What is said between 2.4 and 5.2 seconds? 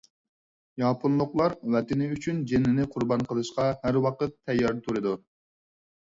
جېنىنى قۇربان قىلىشقا ھەر ۋاقىت تەييار تۇرىدۇ.